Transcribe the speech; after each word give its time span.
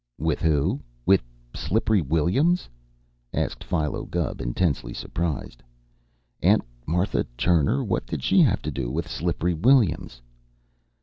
"With 0.17 0.41
who? 0.41 0.81
With 1.05 1.21
Slippery 1.53 2.01
Williams?" 2.01 2.67
asked 3.35 3.63
Philo 3.63 4.05
Gubb, 4.05 4.41
intensely 4.41 4.95
surprised. 4.95 5.61
"Aunt 6.41 6.63
Martha 6.87 7.23
Turner? 7.37 7.83
What 7.83 8.07
did 8.07 8.23
she 8.23 8.41
have 8.41 8.63
to 8.63 8.71
do 8.71 8.89
with 8.89 9.07
Slippery 9.07 9.53
Williams?" 9.53 10.19